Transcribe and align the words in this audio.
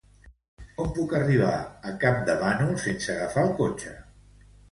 Com 0.77 0.87
puc 0.93 1.11
arribar 1.17 1.51
a 1.91 1.93
Campdevànol 2.05 2.73
sense 2.87 3.13
agafar 3.17 3.45
el 3.49 3.55
cotxe? 3.63 3.93